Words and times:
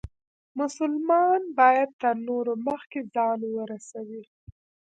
مسلمان 0.59 1.41
باید 1.59 1.89
تر 2.01 2.15
نورو 2.27 2.53
مخکې 2.67 2.99
ځان 3.13 3.39
ورورسوي. 3.45 4.23